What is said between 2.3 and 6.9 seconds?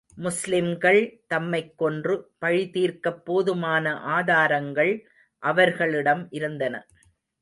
பழி தீர்க்கப் போதுமான ஆதாரங்கள் அவர்களிடம் இருந்தன.